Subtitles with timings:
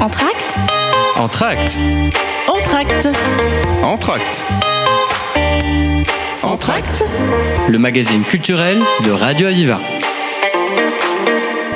[0.00, 0.54] Entracte
[1.16, 1.78] Entracte.
[2.48, 3.08] Entracte.
[3.82, 4.44] Entracte.
[6.42, 7.04] Entracte.
[7.68, 9.99] Le magazine culturel de Radio Aviva.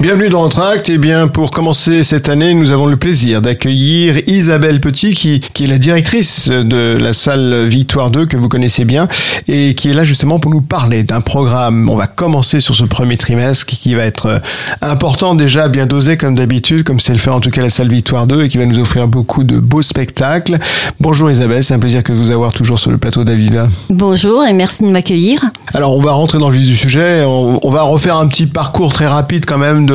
[0.05, 0.91] Bienvenue dans Entracte.
[0.91, 5.65] Et bien, pour commencer cette année, nous avons le plaisir d'accueillir Isabelle Petit, qui, qui
[5.65, 9.09] est la directrice de la salle Victoire 2, que vous connaissez bien,
[9.49, 11.89] et qui est là justement pour nous parler d'un programme.
[11.89, 14.39] On va commencer sur ce premier trimestre qui va être euh,
[14.83, 17.89] important déjà, bien dosé comme d'habitude, comme c'est le fait en tout cas la salle
[17.89, 20.59] Victoire 2, et qui va nous offrir beaucoup de beaux spectacles.
[21.01, 23.69] Bonjour Isabelle, c'est un plaisir que de vous avoir toujours sur le plateau d'Aviva.
[23.89, 25.41] Bonjour et merci de m'accueillir.
[25.73, 27.25] Alors, on va rentrer dans le vif du sujet.
[27.25, 29.94] On, on va refaire un petit parcours très rapide quand même de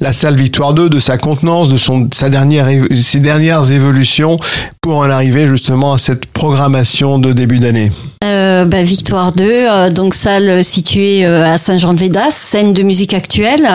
[0.00, 2.68] la salle Victoire 2, de sa contenance, de son, sa dernière,
[3.00, 4.36] ses dernières évolutions
[4.80, 7.92] pour en arriver justement à cette programmation de début d'année.
[8.24, 13.66] Euh, bah, Victoire 2, euh, donc salle située euh, à Saint-Jean-de-Védas, scène de musique actuelle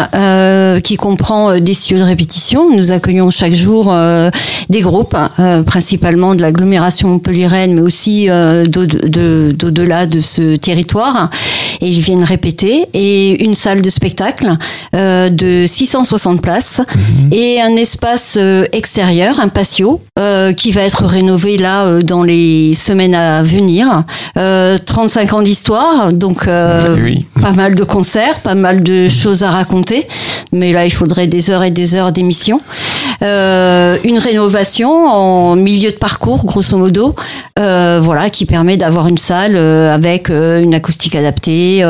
[0.84, 2.70] qui comprend des studios de répétition.
[2.76, 3.94] Nous accueillons chaque jour
[4.70, 10.56] des groupes, euh, principalement de l'agglomération montpelliéraine, mais aussi euh, d'au- de- d'au-delà de ce
[10.56, 11.30] territoire.
[11.82, 12.86] Et ils viennent répéter.
[12.94, 14.58] Et une salle de spectacle
[14.96, 15.30] euh,
[15.66, 16.82] de 660 places
[17.32, 22.22] et un espace euh, extérieur, un patio, euh, qui va être rénové là euh, dans
[22.24, 24.04] les semaines à venir.
[24.38, 27.26] Euh, 35 ans d'histoire, donc euh, Eh oui.
[27.42, 30.08] pas mal de concerts, pas mal de choses à raconter.
[30.52, 32.62] Mais là, il faudrait des heures et des heures d'émission.
[33.22, 37.14] Euh, une rénovation en milieu de parcours, grosso modo,
[37.60, 41.84] euh, voilà, qui permet d'avoir une salle euh, avec une acoustique adaptée,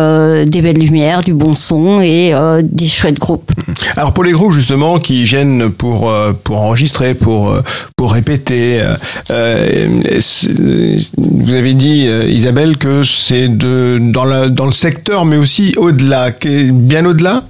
[0.45, 3.51] des belles lumières, du bon son et des chouettes groupes.
[3.97, 7.53] Alors pour les groupes justement qui viennent pour pour enregistrer, pour
[7.95, 8.81] pour répéter,
[9.29, 16.31] vous avez dit Isabelle que c'est de dans la dans le secteur mais aussi au-delà,
[16.71, 17.43] bien au-delà?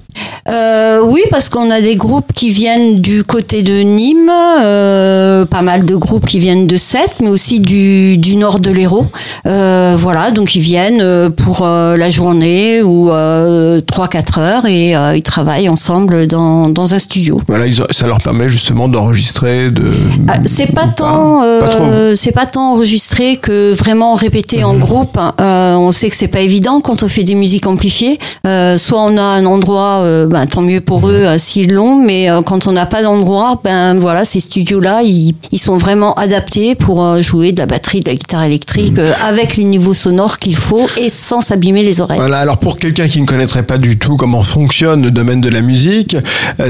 [0.50, 4.32] Euh, oui, parce qu'on a des groupes qui viennent du côté de Nîmes,
[4.64, 8.72] euh, pas mal de groupes qui viennent de Sète, mais aussi du, du nord de
[8.72, 9.08] l'Hérault.
[9.48, 15.70] Euh, voilà, donc ils viennent pour la journée ou euh, 3-4 heures et ils travaillent
[15.70, 17.38] ensemble dans, dans un studio.
[17.48, 19.92] Voilà, ils ça leur permet justement d'enregistrer, de.
[20.28, 21.42] Ah, c'est pas tant.
[21.42, 22.16] Mhm.
[22.16, 25.18] c'est pas tant enregistré que vraiment répéter en groupe.
[25.42, 28.20] Euh, on sait que c'est pas évident quand on fait des musiques amplifiées.
[28.44, 32.30] Soit on a un endroit, euh, ben, tant mieux pour eux euh, s'ils l'ont, mais
[32.30, 36.76] euh, quand on n'a pas d'endroit, ben voilà, ces studios-là, ils, ils sont vraiment adaptés
[36.76, 38.94] pour euh, jouer de la batterie, de la guitare électrique,
[39.28, 42.20] avec les niveaux sonores qu'il faut et sans s'abîmer les oreilles.
[42.20, 45.50] Voilà, alors pour quelqu'un qui ne connaîtrait pas du tout comment fonctionne le domaine de
[45.50, 46.16] la musique,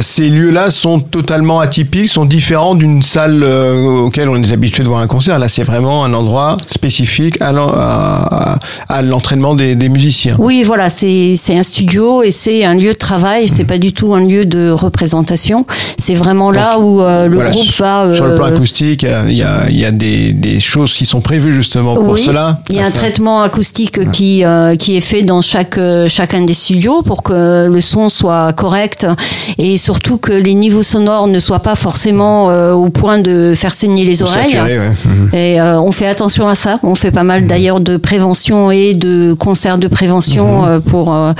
[0.02, 3.44] ces lieux-là sont totalement atypiques, sont différents d'une salle
[4.06, 5.40] auquel on est habitué de voir un concert.
[5.40, 8.58] Là, c'est vraiment un endroit spécifique à l'en- à,
[8.90, 10.36] à l'entraînement des, des musiciens.
[10.40, 13.25] Oui, voilà, c'est un studio et c'est un lieu de travail.
[13.48, 15.66] C'est pas du tout un lieu de représentation.
[15.98, 18.14] C'est vraiment là où euh, le Voilà, groupe va.
[18.16, 21.06] Sur le plan euh, acoustique, il y a, il y a des, des choses qui
[21.06, 22.60] sont prévues justement pour oui, cela.
[22.70, 26.42] il y a un traitement acoustique qui euh, qui est fait dans chaque euh, chacun
[26.42, 29.06] des studios pour que le son soit correct
[29.58, 33.74] et surtout que les niveaux sonores ne soient pas forcément euh, au point de faire
[33.74, 34.52] saigner les oreilles.
[34.52, 34.92] saturé, ouais.
[35.06, 35.30] Mhm.
[35.34, 36.80] Et euh, on fait attention à ça.
[36.84, 40.68] On fait pas mal d'ailleurs de prévention et de concerts de prévention Mhm.
[40.70, 41.34] euh, pour euh,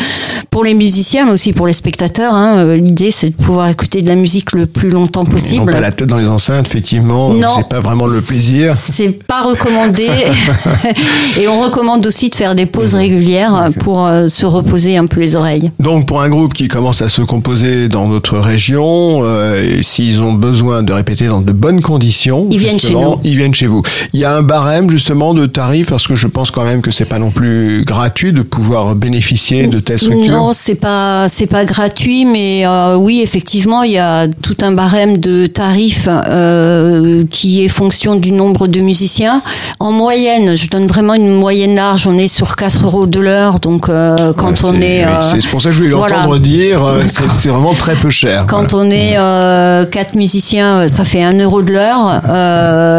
[0.52, 2.34] pour les musiciens, mais aussi pour les spectateurs.
[2.34, 2.58] hein.
[2.58, 5.72] Euh, L'idée, c'est de pouvoir écouter de la musique le plus longtemps possible.
[5.72, 7.34] pas la tête dans les enceintes, effectivement.
[7.34, 7.50] Non.
[7.58, 8.76] C'est pas vraiment le plaisir.
[8.76, 10.08] C'est pas recommandé.
[11.42, 13.00] et on recommande aussi de faire des pauses Mhm.
[13.00, 15.72] régulières pour euh, se reposer un peu les oreilles.
[15.80, 20.34] Donc pour un groupe qui commence à se composer dans notre région, euh, s'ils ont
[20.34, 23.20] besoin de répéter dans de bonnes conditions, Ils viennent chez nous.
[23.24, 23.82] Ils viennent chez vous.
[24.14, 26.92] Il y a un barème justement de tarifs parce que je pense quand même que
[26.92, 30.32] c'est pas non plus gratuit de pouvoir bénéficier de telles structures.
[30.32, 34.72] Non, c'est pas c'est pas gratuit, mais euh, oui, effectivement, il y a tout un
[34.74, 39.42] barème de tarifs euh, qui est fonction du nombre de musiciens.
[39.80, 42.08] En moyenne, je donne vraiment une moyenne large.
[42.08, 45.06] On est sur 4 euros de l'heure, donc euh, quand Ouais, on est
[45.40, 46.18] c'est pour ça que je voulais voilà.
[46.18, 46.82] l'entendre dire.
[47.40, 48.46] c'est vraiment très peu cher.
[48.48, 48.88] Quand Voilà.
[48.88, 52.22] on est euh, quatre musiciens, ça fait un euro de l'heure.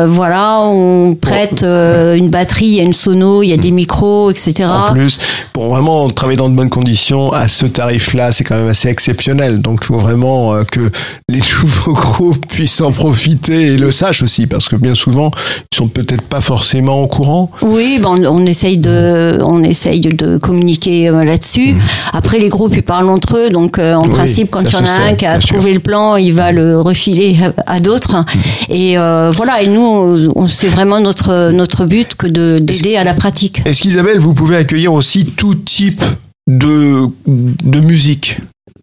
[0.08, 4.30] Voilà, on prête une batterie, il y a une sono, il y a des micros,
[4.30, 4.64] etc.
[4.70, 5.18] En plus,
[5.52, 9.60] pour vraiment travailler dans de bonnes conditions, à ce tarif-là, c'est quand même assez exceptionnel.
[9.60, 10.90] Donc, il faut vraiment euh, que
[11.28, 15.30] les nouveaux groupes puissent en profiter et le sachent aussi, parce que bien souvent,
[15.72, 17.50] ils sont peut-être pas forcément au courant.
[17.62, 21.74] Oui, ben on, on essaye de, on essaye de communiquer euh, là-dessus.
[22.12, 24.04] Après, les groupes ils parlent entre eux, donc euh, en.
[24.04, 25.56] Oui, principe, quand il y en a un qui a sûr.
[25.56, 28.24] Trouvé le plan, il va le refiler à, à d'autres.
[28.68, 29.62] Et euh, voilà.
[29.62, 33.62] Et nous, on- on- c'est vraiment notre notre but que de d'aider à la pratique.
[33.64, 36.02] Est-ce qu'Isabelle, vous pouvez accueillir aussi tout type
[36.46, 38.38] de, de musique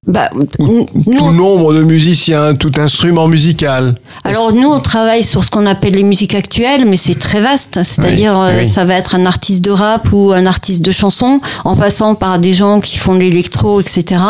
[0.06, 0.86] bah, nous,
[1.18, 3.96] tout nombre de musiciens, tout instrument musical.
[4.26, 7.80] Alors nous, on travaille sur ce qu'on appelle les musiques actuelles, mais c'est très vaste.
[7.84, 8.66] C'est-à-dire, Oui, euh, oui.
[8.66, 12.40] ça va être un artiste de rap ou un artiste de chanson, en passant par
[12.40, 14.22] des gens qui font de l'électro, etc.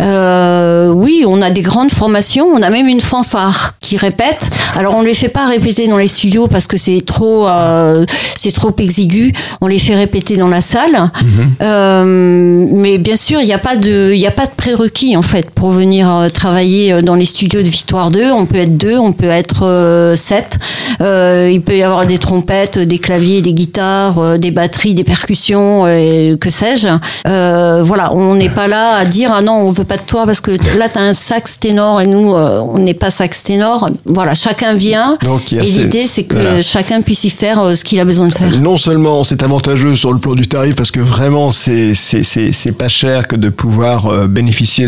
[0.00, 2.46] Euh, oui, on a des grandes formations.
[2.46, 4.48] On a même une fanfare qui répète.
[4.76, 8.06] Alors on les fait pas répéter dans les studios parce que c'est trop, euh,
[8.36, 9.32] c'est trop exigu.
[9.60, 11.10] On les fait répéter dans la salle.
[11.22, 11.52] Mhm.
[11.62, 14.89] Euh, mais bien sûr, il n'y a pas de, il y a pas de prérequis
[15.16, 18.32] en fait pour venir euh, travailler euh, dans les studios de Victoire 2.
[18.32, 20.58] On peut être deux, on peut être euh, sept.
[21.00, 26.50] Il peut y avoir des trompettes, des claviers, des guitares, des batteries, des percussions, que
[26.50, 26.88] sais-je.
[27.24, 30.40] Voilà, on n'est pas là à dire ah non, on veut pas de toi parce
[30.40, 33.86] que là t'as un sax ténor et nous on n'est pas sax ténor.
[34.04, 35.16] Voilà, chacun vient.
[35.22, 36.62] Donc, et l'idée c'est que voilà.
[36.62, 38.50] chacun puisse y faire ce qu'il a besoin de faire.
[38.60, 42.72] Non seulement c'est avantageux sur le plan du tarif parce que vraiment c'est c'est c'est
[42.72, 44.26] pas cher que de pouvoir euh,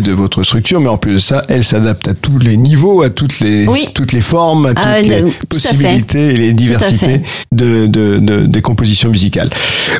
[0.00, 3.10] de votre structure, mais en plus de ça, elle s'adapte à tous les niveaux, à
[3.10, 3.88] toutes les Oui.
[3.94, 5.46] toutes les formes, à toutes Ah, les le- tout à fait.
[5.72, 7.22] possibilités et les diversités
[7.52, 9.50] de, de de des compositions musicales.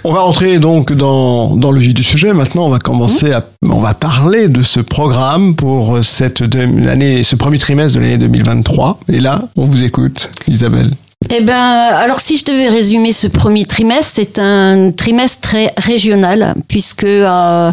[0.05, 2.33] On va rentrer donc dans dans le vif du sujet.
[2.33, 7.37] Maintenant, on va commencer à on va parler de ce programme pour cette année, ce
[7.37, 8.99] premier trimestre de l'année 2023.
[9.09, 10.91] Et là, on vous écoute, Isabelle.
[11.31, 16.55] Eh ben, alors si je devais résumer ce premier trimestre, c'est un trimestre très régional
[16.69, 17.73] puisque euh,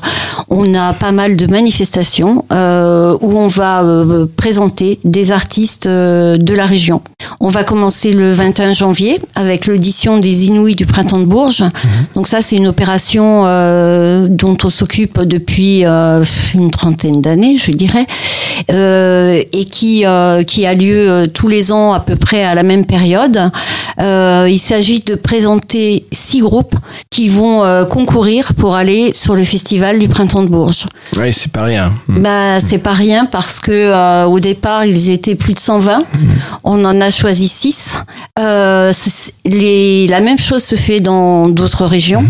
[0.49, 6.35] on a pas mal de manifestations euh, où on va euh, présenter des artistes euh,
[6.37, 7.01] de la région.
[7.39, 11.63] On va commencer le 21 janvier avec l'audition des Inouïs du printemps de Bourges.
[12.15, 16.23] Donc ça, c'est une opération euh, dont on s'occupe depuis euh,
[16.53, 18.05] une trentaine d'années, je dirais,
[18.71, 22.63] euh, et qui euh, qui a lieu tous les ans à peu près à la
[22.63, 23.38] même période.
[24.01, 26.75] Euh, il s'agit de présenter six groupes
[27.09, 30.85] qui vont euh, concourir pour aller sur le festival du printemps de Bourges.
[31.17, 31.93] Oui, c'est pas rien.
[32.07, 36.03] Bah, c'est pas rien parce que euh, au départ ils étaient plus de 120.
[36.63, 37.97] On en a choisi 6.
[38.93, 42.23] C'est- les, la même chose se fait dans d'autres régions.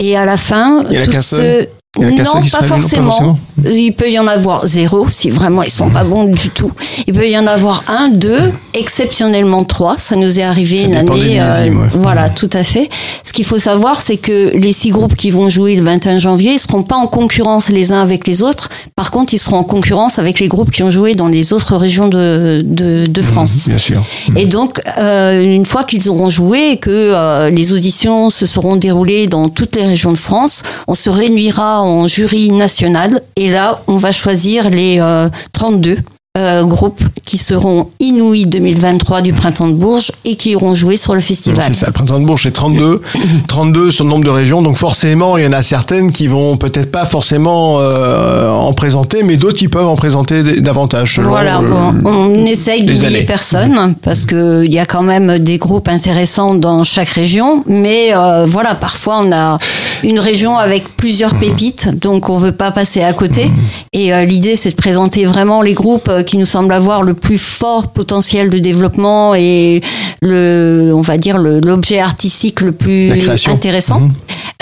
[0.00, 3.38] Et à la fin, tous ceux- seul Il y a non, pas forcément.
[3.64, 6.70] Il peut y en avoir zéro si vraiment ils sont pas bons du tout.
[7.06, 9.96] Il peut y en avoir un, deux, exceptionnellement trois.
[9.98, 11.40] Ça nous est arrivé Ça une année.
[11.40, 11.88] euh, ouais.
[11.94, 12.88] Voilà, tout à fait.
[13.24, 16.52] Ce qu'il faut savoir, c'est que les six groupes qui vont jouer le 21 janvier,
[16.52, 18.68] ils seront pas en concurrence les uns avec les autres.
[18.94, 21.74] Par contre, ils seront en concurrence avec les groupes qui ont joué dans les autres
[21.76, 23.66] régions de, de, de France.
[23.66, 24.02] Bien sûr.
[24.36, 28.76] Et donc, euh, une fois qu'ils auront joué et que euh, les auditions se seront
[28.76, 33.22] déroulées dans toutes les régions de France, on se réunira en jury national.
[33.36, 35.98] Et là, on va choisir les euh, 32
[36.38, 41.14] euh, groupes qui seront inouïs 2023 du printemps de Bourges et qui iront jouer sur
[41.14, 41.64] le festival.
[41.68, 43.02] C'est ça, le printemps de Bourges, c'est 32.
[43.48, 44.62] 32 sur le nombre de régions.
[44.62, 49.22] Donc forcément, il y en a certaines qui vont peut-être pas forcément euh, en présenter,
[49.22, 51.16] mais d'autres qui peuvent en présenter davantage.
[51.16, 55.38] selon, Voilà, euh, bon, on essaye d'oublier personne parce que il y a quand même
[55.38, 59.58] des groupes intéressants dans chaque région, mais euh, voilà, parfois on a
[60.04, 61.40] une région avec plusieurs Mhm.
[61.40, 63.50] pépites, donc on veut pas passer à côté.
[63.92, 67.38] Et euh, l'idée, c'est de présenter vraiment les groupes qui nous semblent avoir le plus
[67.38, 69.80] fort potentiel de développement et
[70.20, 73.10] le, on va dire l'objet artistique le plus
[73.48, 74.00] intéressant.
[74.00, 74.12] Mhm.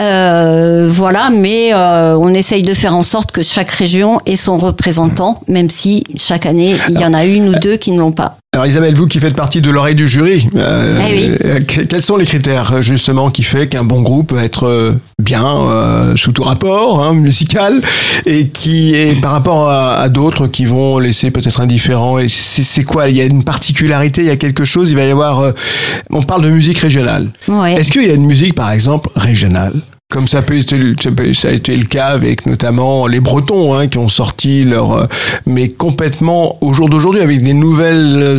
[0.01, 4.59] Euh, voilà, mais euh, on essaye de faire en sorte que chaque région ait son
[4.59, 8.13] représentant, même si chaque année il y en a une ou deux qui ne l'ont
[8.13, 8.37] pas.
[8.57, 11.31] Alors Isabelle, vous qui faites partie de l'oreille du jury, euh, Eh oui.
[11.45, 14.93] euh, que- quels sont les critères justement qui fait qu'un bon groupe peut être euh,
[15.23, 17.83] bien euh, sous tout rapport hein, musical
[18.25, 22.63] et qui est par rapport à, à d'autres qui vont laisser peut-être indifférents et c'est
[22.63, 23.11] c'est quoi?
[23.11, 24.89] Il y a une particularité, il y a quelque chose?
[24.91, 25.41] Il va y avoir.
[25.41, 25.53] euh,
[26.09, 27.29] on parle de musique régionale.
[27.49, 27.75] Ouais.
[27.75, 29.75] Est-ce qu'il y a une musique par exemple régionale?
[30.09, 33.75] Comme ça, peut être, ça peut- ça a été le cas avec notamment les Bretons
[33.75, 35.05] hein, qui ont sorti leur, euh,
[35.47, 38.39] mais complètement au jour d'aujourd'hui avec des nouvelles,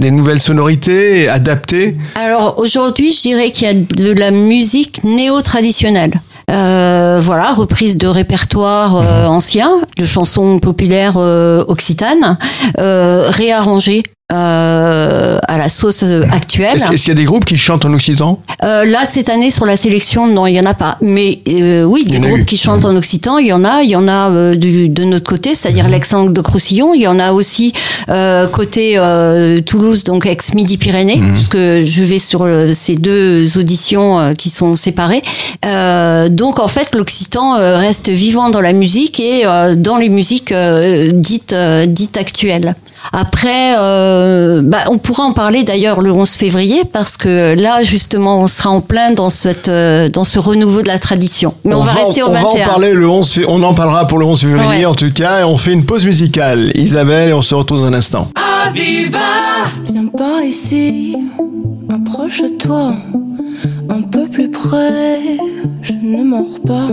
[0.00, 1.96] des nouvelles sonorités adaptées.
[2.14, 6.12] Alors aujourd'hui, je dirais qu'il y a de la musique néo-traditionnelle.
[6.50, 12.36] Euh, voilà, reprise de répertoires euh, anciens, de chansons populaires euh, occitanes,
[12.80, 14.02] euh, réarrangées
[14.32, 16.76] euh, à la sauce euh, actuelle.
[16.76, 18.40] Est-ce qu'il y a des groupes qui chantent en occitan?
[18.64, 20.96] Euh, là, cette année, sur la sélection, non, il y en a pas.
[21.02, 22.44] Mais euh, oui, des groupes eu.
[22.44, 23.82] qui chantent en occitan, il y en a.
[23.82, 26.94] Il y en a euh, du- de notre côté, c'est-à-dire l'ex-Angle de Croussillon.
[26.94, 27.72] Il y en a aussi
[28.08, 34.76] euh, côté euh, Toulouse, donc ex-Midi-Pyrénées, puisque je vais sur ces deux auditions qui sont
[34.76, 35.22] séparées.
[35.64, 40.52] Euh, donc, en fait, l'occitan reste vivant dans la musique et euh, dans les musiques
[40.52, 41.54] euh, dites,
[41.86, 42.74] dites actuelles.
[43.12, 48.40] Après, euh, bah, on pourra en parler d'ailleurs le 11 février parce que là, justement,
[48.40, 51.54] on sera en plein dans cette, euh, dans ce renouveau de la tradition.
[51.64, 52.42] Mais on, va, rester au on 21.
[52.42, 54.84] va en parler le 11, fé- on en parlera pour le 11 février Ouais.
[54.86, 56.70] en tout cas, et on fait une pause musicale.
[56.74, 58.28] Isabelle, et on se retrouve dans un instant.
[58.74, 61.16] Viens par ici,
[61.92, 62.94] approche-toi,
[63.88, 65.18] un peu plus près,
[65.82, 66.88] je ne mords pas.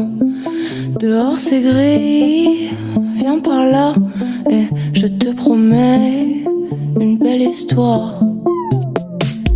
[1.00, 2.72] Dehors c'est gris,
[3.19, 3.93] viens par là,
[4.49, 6.43] et je te promets
[6.99, 8.13] une belle histoire.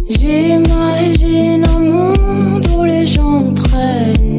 [0.10, 4.33] J'imagine un monde où les gens traînent.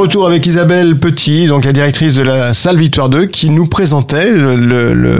[0.00, 4.30] Retour avec Isabelle Petit, donc la directrice de la salle Victoire 2, qui nous présentait
[4.32, 5.18] le, le- le-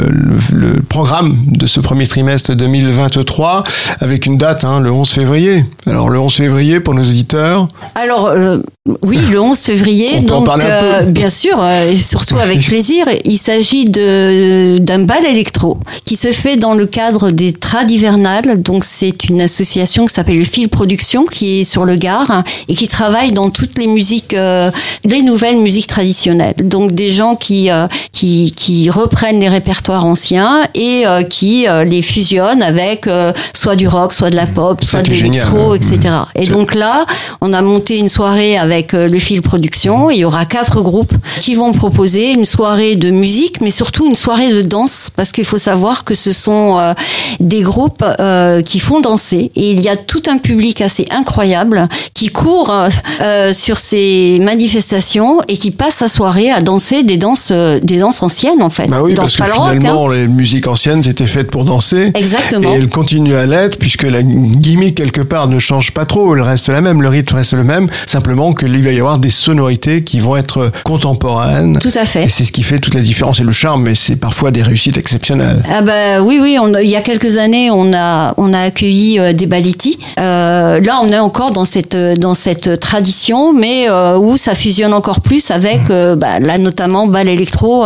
[0.54, 3.64] le- programme de ce premier trimestre 2023
[4.00, 5.64] avec une date, hein, le 11 février.
[5.86, 7.68] Alors le 11 février pour nos auditeurs.
[7.94, 8.58] Alors, euh,
[9.02, 10.08] oui, le 11 février.
[10.20, 11.04] On donc, peu.
[11.10, 13.04] bien sûr, euh, et surtout avec plaisir.
[13.26, 18.62] Il s'agit de d'un bal électro qui se fait dans le cadre des Trades hivernales.
[18.62, 22.42] Donc, c'est une association qui s'appelle le Fil Production, qui est sur le Gard hein,
[22.68, 24.70] et qui travaille dans toutes les musiques, euh,
[25.04, 26.54] les nouvelles musiques traditionnelles.
[26.64, 31.84] Donc, des gens qui euh, qui qui reprennent les répertoires anciens et euh, qui euh,
[31.84, 35.76] les fusionnent avec euh, soit du rock, soit de la pop, soit de l'électro, hein.
[35.76, 36.14] etc.
[36.34, 37.04] Et C'est- donc là,
[37.42, 40.10] on a monté une soirée avec euh, le fil production.
[40.10, 44.14] Il y aura quatre groupes qui vont proposer une soirée de musique, mais surtout une
[44.14, 46.94] soirée de danse, parce qu'il faut savoir que ce sont euh,
[47.38, 49.50] des groupes euh, qui font danser.
[49.56, 52.72] Et il y a tout un public assez incroyable qui court
[53.20, 58.22] euh, sur ces manifestations et qui passe sa soirée à danser des danses, des danses
[58.22, 58.88] anciennes en fait.
[58.88, 60.14] Bah oui, parce que rock, finalement, hein.
[60.14, 62.10] les musiques anciennes, c'était faites pour danser.
[62.14, 62.70] Exactement.
[62.70, 66.34] Et elles continuent à l'être, puisque la gimmick, quelque part, ne change pas trop.
[66.34, 67.88] Elle reste la même, le rythme reste le même.
[68.06, 71.78] Simplement qu'il va y avoir des sonorités qui vont être contemporaines.
[71.80, 72.24] Tout à fait.
[72.24, 74.62] Et c'est ce qui fait toute la différence et le charme, mais c'est parfois des
[74.62, 75.62] réussites exceptionnelles.
[75.70, 79.18] Ah bah oui oui on, il y a quelques années on a on a accueilli
[79.18, 83.88] euh, des baliti euh, là on est encore dans cette euh, dans cette tradition mais
[83.88, 87.84] euh, où ça fusionne encore plus avec euh, bah, là notamment bal électro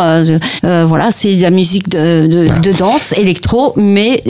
[0.62, 4.22] voilà c'est de la musique de, de, de danse électro mais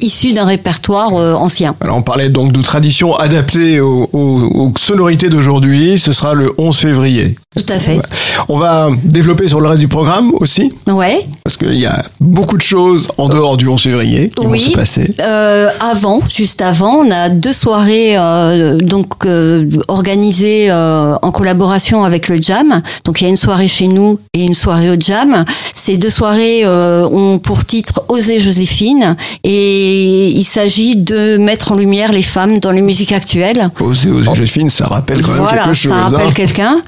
[0.00, 5.28] issue d'un répertoire ancien Alors on parlait donc de tradition adaptée aux, aux- aux sonorités
[5.28, 5.69] d'aujourd'hui.
[5.98, 7.36] Ce sera le 11 février.
[7.56, 8.00] tout à fait
[8.48, 12.56] On va développer sur le reste du programme aussi, ouais parce qu'il y a beaucoup
[12.56, 15.12] de choses en dehors du 11 février qui vont se passer.
[15.18, 22.04] Euh, avant, juste avant, on a deux soirées euh, donc euh, organisées euh, en collaboration
[22.04, 22.82] avec le Jam.
[23.04, 25.44] Donc il y a une soirée chez nous et une soirée au Jam.
[25.74, 32.12] Ces deux soirées ont pour titre Oser Joséphine et il s'agit de mettre en lumière
[32.12, 33.70] les femmes dans les musiques actuelles.
[33.80, 36.32] Oser, oser, Joséphine, ça rappelle quand même Voilà, ça rappelle hein.
[36.34, 36.82] quelqu'un.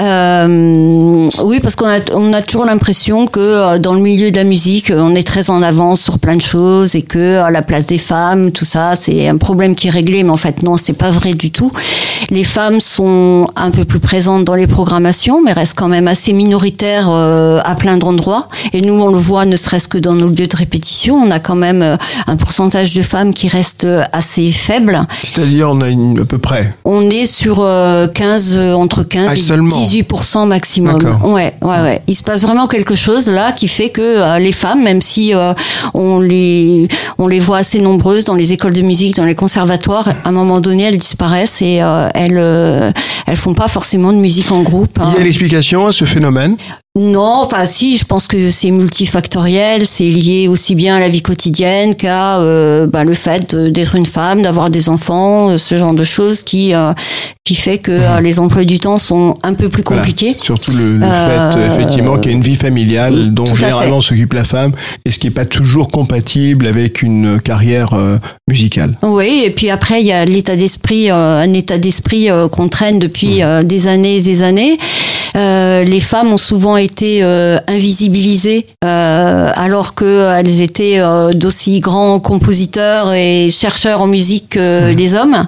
[0.00, 4.36] Euh, oui, parce qu'on a, on a toujours l'impression que euh, dans le milieu de
[4.36, 7.50] la musique, euh, on est très en avance sur plein de choses et que à
[7.50, 10.24] la place des femmes, tout ça, c'est un problème qui est réglé.
[10.24, 11.70] Mais en fait, non, c'est pas vrai du tout.
[12.30, 16.32] Les femmes sont un peu plus présentes dans les programmations, mais restent quand même assez
[16.32, 18.48] minoritaires euh, à plein d'endroits.
[18.72, 21.38] Et nous, on le voit, ne serait-ce que dans nos lieux de répétition, on a
[21.38, 25.06] quand même un pourcentage de femmes qui reste assez faible.
[25.22, 26.74] C'est-à-dire, on a une, à peu près.
[26.84, 30.98] On est sur euh, 15, euh, entre 15 Ah, et seulement 18% maximum.
[31.24, 32.02] Ouais, ouais, ouais.
[32.06, 35.34] Il se passe vraiment quelque chose là qui fait que euh, les femmes, même si
[35.34, 35.52] euh,
[35.92, 40.08] on les on les voit assez nombreuses dans les écoles de musique, dans les conservatoires,
[40.08, 42.90] à un moment donné, elles disparaissent et euh, elles euh,
[43.26, 44.98] elles font pas forcément de musique en groupe.
[45.00, 45.10] hein.
[45.14, 46.56] Il y a l'explication à ce phénomène?
[46.96, 51.22] Non, enfin si, je pense que c'est multifactoriel, c'est lié aussi bien à la vie
[51.22, 55.94] quotidienne qu'à euh, bah, le fait d'être une femme, d'avoir des enfants, euh, ce genre
[55.94, 56.92] de choses qui euh,
[57.42, 60.02] qui fait que les emplois du temps sont un peu plus Voilà.
[60.02, 60.36] compliqués.
[60.40, 64.32] Surtout le, le Euh, fait, effectivement, qu'il y a une vie familiale dont généralement s'occupe
[64.32, 64.72] la femme
[65.04, 67.90] et ce qui n'est pas toujours compatible avec une carrière
[68.48, 68.94] musicale.
[69.02, 73.40] Oui, et puis après il y a l'état d'esprit, un état d'esprit qu'on traîne depuis
[73.64, 74.78] des années et des années.
[75.36, 82.20] Euh, les femmes ont souvent été euh, invisibilisées euh, alors qu'elles étaient euh, d'aussi grands
[82.20, 85.46] compositeurs et chercheurs en musique que les hommes.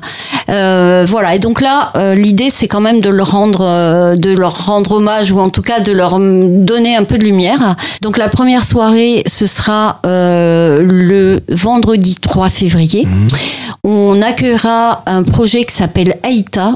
[0.48, 4.30] Euh, voilà, et donc là, euh, l'idée c'est quand même de leur rendre, euh, de
[4.30, 7.76] leur rendre hommage ou en tout cas de leur donner un peu de lumière.
[8.02, 13.06] Donc la première soirée, ce sera euh, le vendredi 3 février.
[13.84, 16.72] On accueillera un projet qui s'appelle Aïta.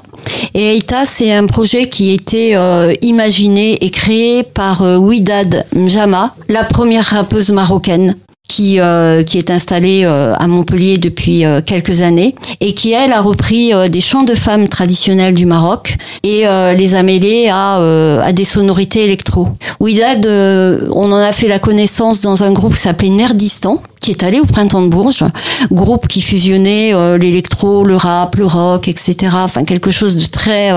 [0.55, 6.65] Et Aïta, c'est un projet qui euh, imaginé et créé par euh, Widad Mjama, la
[6.65, 8.17] première rappeuse marocaine
[8.51, 13.13] qui, euh, qui est installée euh, à Montpellier depuis euh, quelques années et qui, elle,
[13.13, 17.49] a repris euh, des chants de femmes traditionnels du Maroc et euh, les a mêlés
[17.49, 19.47] à, euh, à des sonorités électro.
[19.81, 24.25] Euh, on en a fait la connaissance dans un groupe qui s'appelait Nerdistan, qui est
[24.25, 25.25] allé au Printemps de Bourges,
[25.71, 29.15] groupe qui fusionnait l'électro, le rap, le rock, etc.
[29.35, 30.71] Enfin, quelque chose de très,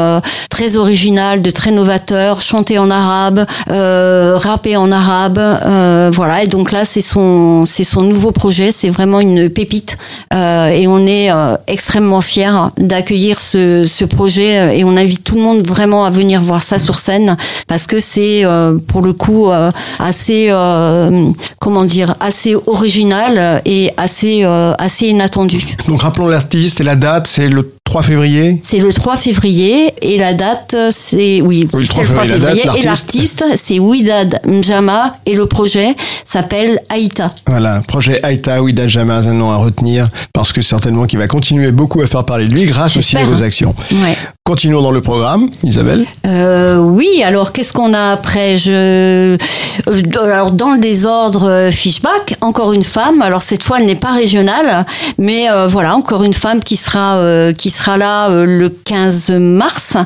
[0.50, 5.40] très original, de très novateur, chanté en arabe, rappé en arabe,
[6.14, 6.44] voilà.
[6.44, 8.72] Et donc là, c'est son, c'est son nouveau projet.
[8.72, 9.98] C'est vraiment une pépite,
[10.34, 14.58] euh, et on est euh, extrêmement fiers d'accueillir ce, ce projet.
[14.60, 17.88] euh, Et on invite tout le monde vraiment à venir voir ça sur scène parce
[17.88, 18.44] que c'est
[18.88, 19.50] pour le coup
[20.00, 20.52] assez,
[21.60, 24.44] comment dire, assez original et assez,
[24.78, 25.76] assez inattendu.
[25.88, 28.60] Donc rappelons l'artiste et la date, c'est le 3 février.
[28.64, 32.24] C'est le 3 février et la date, c'est oui, Oui, le c'est 3 le 3
[32.24, 33.46] février, la date, février et l'artiste.
[33.56, 35.96] c'est Widad Mjama et le projet
[36.26, 37.30] s'appelle Aïta.
[37.46, 41.72] Voilà, projet Aïta, Ouida Jamaz, un nom à retenir, parce que certainement qu'il va continuer
[41.72, 43.76] beaucoup à faire parler de lui grâce aussi à vos actions.
[43.92, 44.18] Ouais.
[44.46, 46.06] Continuons dans le programme, Isabelle.
[46.28, 48.58] Euh, oui, alors qu'est-ce qu'on a après?
[48.58, 49.38] Je euh,
[50.22, 53.22] alors dans le désordre euh, Fishback, encore une femme.
[53.22, 54.86] Alors cette fois, elle n'est pas régionale,
[55.18, 59.32] mais euh, voilà, encore une femme qui sera euh, qui sera là euh, le 15
[59.32, 59.98] mars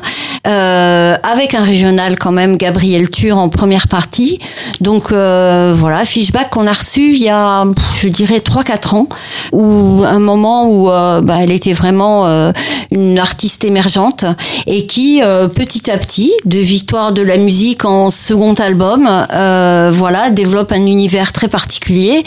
[0.46, 4.40] euh, avec un régional quand même, Gabriel Tur en première partie.
[4.80, 7.64] Donc euh, voilà, Fishback qu'on a reçu il y a,
[8.00, 9.08] je dirais, 3-4 ans,
[9.52, 12.26] où un moment où bah, elle était vraiment
[12.90, 14.24] une artiste émergente
[14.66, 15.20] et qui,
[15.54, 19.08] petit à petit, de Victoire de la musique en second album,
[19.92, 22.24] voilà, développe un univers très particulier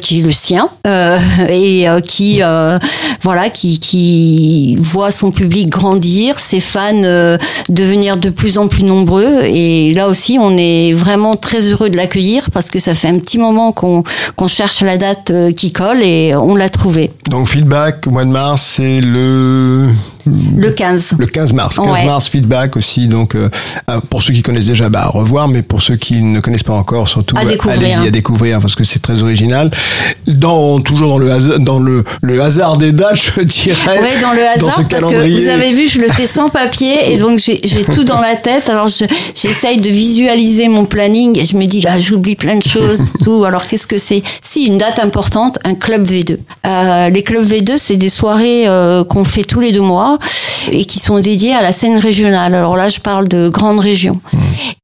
[0.00, 0.68] qui est le sien
[1.48, 2.40] et qui,
[3.22, 8.84] voilà, qui, qui voit son public grandir, ses fans euh, devenir de plus en plus
[8.84, 9.42] nombreux.
[9.44, 13.18] Et là aussi, on est vraiment très heureux de l'accueillir parce que ça fait un
[13.18, 14.04] petit moment qu'on
[14.46, 17.10] cherche la date euh, qui colle et on l'a trouvée.
[17.28, 19.88] Donc feedback mois de mars, c'est le
[20.26, 21.14] Le 15.
[21.18, 21.76] le 15 mars.
[21.76, 22.06] 15 Ouais.
[22.06, 23.06] mars feedback aussi.
[23.08, 23.48] Donc euh,
[23.90, 26.62] euh, pour ceux qui connaissent déjà, bah à revoir, mais pour ceux qui ne connaissent
[26.62, 29.70] pas encore, surtout À euh, allez-y à découvrir parce que c'est très original.
[30.26, 34.00] Dans toujours dans le hasard, dans le le hasard des dates, je dirais.
[34.00, 35.08] Ouais, dans le hasard, ce parce que
[35.42, 37.60] vous avez vu, je le fais sans papier et donc j'ai
[37.94, 38.68] tout dans la tête.
[38.70, 42.62] Alors je- j'essaye de visualiser mon planning et je me dis là, j'oublie plein de
[42.66, 43.44] choses, tout.
[43.44, 44.22] Alors qu'est-ce que c'est?
[44.40, 46.38] Si une date importante, un club V2.
[46.66, 50.13] Euh, les clubs V2, c'est des soirées euh, qu'on fait tous les deux mois
[50.70, 52.54] et qui sont dédiées à la scène régionale.
[52.54, 54.20] Alors là, je parle de grandes régions.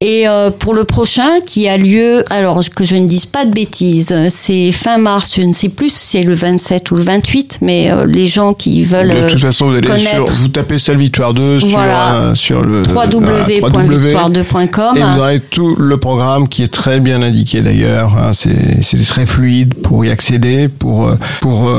[0.01, 3.51] Et euh, pour le prochain, qui a lieu, alors que je ne dise pas de
[3.51, 7.59] bêtises, c'est fin mars, je ne sais plus si c'est le 27 ou le 28,
[7.61, 10.33] mais euh, les gens qui veulent De euh, toute façon, vous allez sur, connaître.
[10.33, 12.33] vous tapez Celle Victoire 2 sur, Voilà.
[12.35, 14.97] sur le www.victoire2.com.
[14.97, 18.11] Et vous aurez tout le programme qui est très bien indiqué d'ailleurs.
[18.17, 18.31] hein.
[18.33, 21.09] c'est très fluide pour y accéder, pour
[21.41, 21.71] pour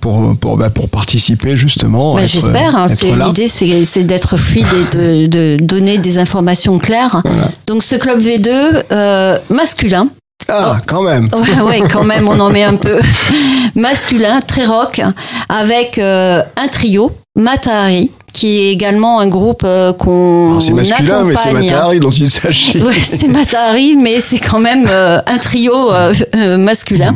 [0.00, 2.18] pour pour bah, pour participer justement.
[2.18, 2.76] Être- J'espère.
[2.76, 3.26] hein, être c'est- là.
[3.26, 7.22] L'idée, c'est d'être fluide et de, de donner des informations claires.
[7.66, 10.08] Donc, ce club V2 euh, masculin.
[10.48, 11.28] Ah, quand même.
[11.32, 12.98] Ouais, ouais, quand même, on en met un peu.
[13.74, 15.00] Masculin, très rock,
[15.48, 21.24] avec euh, un trio, Matahari, qui est également un groupe euh, qu'on Alors, C'est masculin,
[21.24, 21.52] mais c'est.
[21.52, 22.80] Matahari dont il s'agit.
[22.80, 27.14] Ouais, c'est Matahari, mais c'est quand même euh, un trio euh, masculin.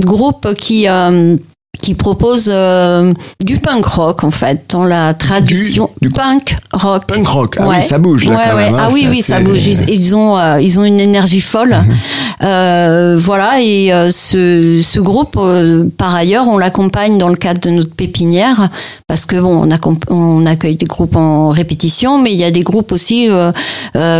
[0.00, 0.86] Groupe qui
[1.80, 7.06] qui propose euh, du punk rock en fait dans la tradition du- punk rock.
[7.06, 7.56] Punk rock.
[7.58, 7.76] Ah Ouais.
[7.78, 8.64] oui, ça bouge là Ouais, quand ouais.
[8.70, 8.74] même.
[8.74, 9.66] hein, ah oui, oui, ça bouge.
[9.66, 11.70] Ils, ils ont, euh, ils ont une énergie folle.
[11.74, 11.94] Mhm.
[12.44, 17.60] Euh, voilà, et euh, ce, ce groupe, euh, par ailleurs, on l'accompagne dans le cadre
[17.60, 18.68] de notre pépinière,
[19.08, 22.62] parce que bon, on, on accueille des groupes en répétition, mais il y a des
[22.62, 23.28] groupes aussi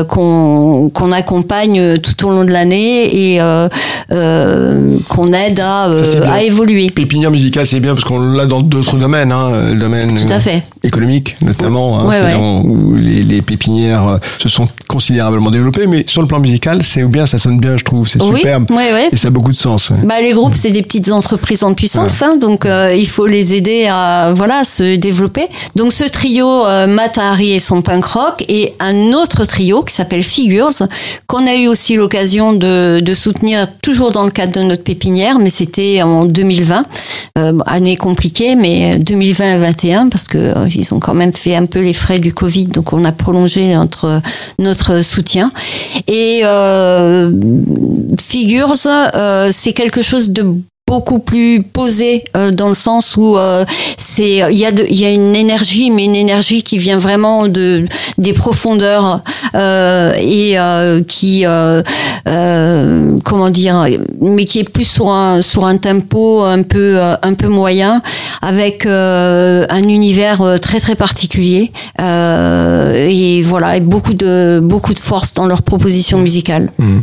[0.08, 3.68] qu'on qu'on accompagne tout au long de l'année et euh,
[4.12, 6.90] euh, qu'on aide à, euh, Ça, à évoluer.
[6.90, 10.38] Pépinière musicale, c'est bien parce qu'on l'a dans d'autres domaines, hein, le domaine Tout à
[10.38, 10.62] fait.
[10.82, 12.34] économique notamment, hein, Ouais, ouais.
[12.64, 17.02] où les, les pépinières euh, se sont considérablement développées, mais sur le plan musical, c'est
[17.04, 19.56] bien, ça sonne bien, je trouve, c'est Oui, superbe ouais, et ça a beaucoup de
[19.56, 19.90] sens.
[20.04, 23.54] Bah, les groupes, c'est des petites entreprises en puissance, hein, donc euh, il faut les
[23.54, 25.46] aider à voilà se développer.
[25.76, 30.22] Donc ce trio, euh, Matahari et son punk rock, et un autre trio qui s'appelle
[30.22, 30.70] Figures,
[31.26, 35.38] qu'on a eu aussi l'occasion de, de soutenir toujours dans le cadre de notre pépinière,
[35.38, 36.84] mais c'était en 2020,
[37.38, 41.56] euh, année compliquée, mais 2020 et 2021 parce que euh, ils ont quand même fait
[41.56, 44.20] un peu les frais du Covid, donc on a prolongé notre
[44.58, 45.50] notre soutien.
[46.08, 47.30] Et euh,
[48.20, 50.54] Figures, euh, c'est quelque chose de
[50.92, 53.64] beaucoup plus posé euh, dans le sens où euh,
[53.96, 57.48] c'est il y a il y a une énergie mais une énergie qui vient vraiment
[57.48, 57.86] de
[58.18, 59.22] des profondeurs
[59.54, 61.82] euh, et euh, qui euh,
[62.28, 63.86] euh, comment dire
[64.20, 68.02] mais qui est plus sur un sur un tempo un peu un peu moyen
[68.42, 71.72] avec euh, un univers euh, très très particulier.
[72.00, 76.42] Euh, et voilà et beaucoup de beaucoup de force dans leur proposition musicale
[76.78, 77.00] Mm.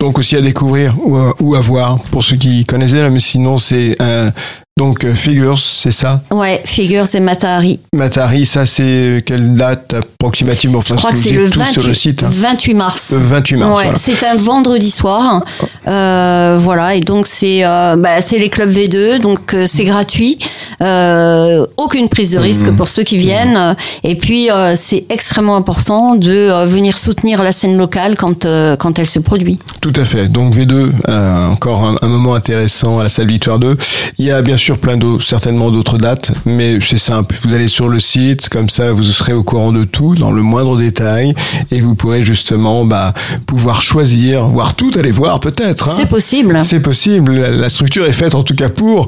[0.00, 3.20] Donc aussi à découvrir ou à, ou à voir pour ceux qui connaissaient, là, mais
[3.20, 4.30] sinon c'est un
[4.78, 6.22] donc euh, Figures, c'est ça.
[6.30, 10.80] ouais Figures et Matahari Matari, ça c'est quelle date approximativement?
[10.80, 12.22] Je crois que c'est le êtes tous sur le 28, site.
[12.22, 12.28] hein.
[12.30, 13.12] 28 mars.
[13.12, 13.76] Le 28 mars.
[13.76, 13.98] Ouais, voilà.
[13.98, 15.44] c'est un vendredi soir.
[15.86, 20.38] Euh, voilà, et donc c'est euh, bah, c'est les clubs V2, donc euh, c'est gratuit.
[20.82, 22.76] Euh, aucune prise de risque Mhm.
[22.76, 23.74] pour ceux qui viennent.
[24.04, 28.76] Et puis euh, c'est extrêmement important de euh, venir soutenir la scène locale quand euh,
[28.76, 29.58] quand elle se produit.
[29.80, 30.28] Tout à fait.
[30.28, 33.76] Donc V2, euh, encore un, un moment intéressant à la salle Victoire 2.
[34.18, 37.36] Il y a bien sûr plein d'autres, certainement d'autres dates, mais c'est simple.
[37.46, 40.42] Vous allez sur le site, comme ça vous serez au courant de tout, dans le
[40.42, 41.32] moindre détail,
[41.70, 43.14] et vous pourrez justement bah,
[43.46, 45.88] pouvoir choisir, voir tout, aller voir peut-être.
[45.88, 45.92] hein.
[45.96, 46.58] C'est possible.
[46.62, 47.32] C'est possible.
[47.34, 49.06] La- La structure est faite en tout cas pour.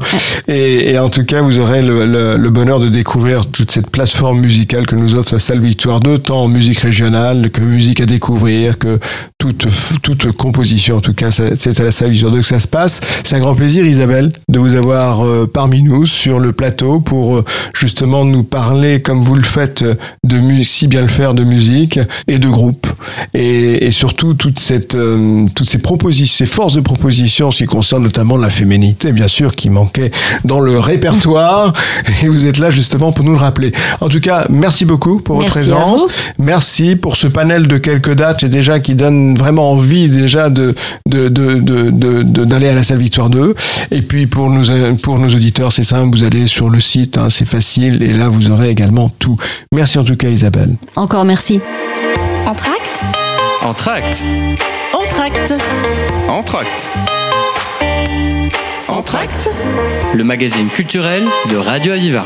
[0.49, 3.91] Et, et en tout cas, vous aurez le, le- le bonheur de découvrir toute cette
[3.91, 8.01] plateforme musicale que nous offre la salle Victoire 2, tant en musique régionale que musique
[8.01, 8.99] à découvrir, que
[9.39, 9.67] toute,
[10.03, 10.97] toute composition.
[10.97, 13.01] En tout cas, c'est à la salle Victoire 2 que ça se passe.
[13.25, 17.37] C'est un grand plaisir, Isabelle, de vous avoir euh, parmi nous sur le plateau pour
[17.37, 21.45] euh, justement nous parler, comme vous le faites, euh, de si bien le faire, de
[21.45, 22.87] musique et de groupe.
[23.35, 27.59] Et, et surtout, toute cette, euh, toutes ces propositions, ces forces de proposition en ce
[27.59, 30.11] qui concerne notamment la féminité, bien sûr, qui manquait
[30.45, 31.73] dans le répertoire.
[32.23, 33.73] Et vous êtes là justement pour nous le rappeler.
[34.01, 36.03] En tout cas, merci beaucoup pour votre Merci présence.
[36.39, 40.75] Merci pour ce panel de quelques dates et déjà qui donne vraiment envie déjà de
[41.07, 43.55] de de de d'aller à la salle Victoire 2.
[43.91, 44.65] Et puis pour nos
[44.97, 48.51] pour auditeurs, c'est simple, vous allez sur le site, hein, c'est facile et là vous
[48.51, 49.37] aurez également tout.
[49.73, 50.77] Merci en tout cas Isabelle.
[50.97, 51.61] Encore merci.
[52.47, 53.01] Entracte
[53.63, 54.25] Entracte.
[54.93, 55.55] Entracte
[56.29, 56.91] Entracte.
[58.89, 59.51] Entracte.
[60.15, 62.25] Le magazine culturel de Radio Aviva.